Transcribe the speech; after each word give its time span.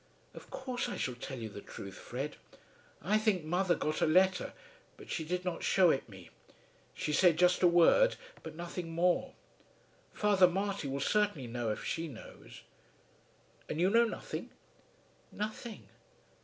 "Of 0.33 0.49
course 0.49 0.89
I 0.89 0.97
shall 0.97 1.13
tell 1.13 1.37
you 1.37 1.47
the 1.47 1.61
truth, 1.61 1.93
Fred. 1.93 2.37
I 3.03 3.19
think 3.19 3.43
mother 3.43 3.75
got 3.75 4.01
a 4.01 4.07
letter, 4.07 4.53
but 4.97 5.11
she 5.11 5.23
did 5.23 5.45
not 5.45 5.61
shew 5.63 5.91
it 5.91 6.09
me. 6.09 6.31
She 6.95 7.13
said 7.13 7.37
just 7.37 7.61
a 7.61 7.67
word, 7.67 8.15
but 8.41 8.55
nothing 8.55 8.89
more. 8.93 9.35
Father 10.11 10.47
Marty 10.47 10.87
will 10.87 11.01
certainly 11.01 11.45
know 11.45 11.69
if 11.69 11.85
she 11.85 12.07
knows." 12.07 12.63
"And 13.69 13.79
you 13.79 13.91
know 13.91 14.05
nothing?" 14.05 14.49
"Nothing." 15.31 15.87